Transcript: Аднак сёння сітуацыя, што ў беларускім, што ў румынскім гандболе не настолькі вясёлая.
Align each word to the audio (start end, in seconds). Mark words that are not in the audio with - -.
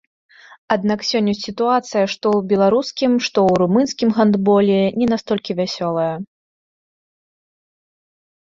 Аднак 0.75 0.99
сёння 1.09 1.33
сітуацыя, 1.45 2.05
што 2.13 2.25
ў 2.37 2.53
беларускім, 2.53 3.11
што 3.29 3.37
ў 3.51 3.61
румынскім 3.63 4.09
гандболе 4.17 4.81
не 5.03 5.07
настолькі 5.15 5.51
вясёлая. 5.63 6.11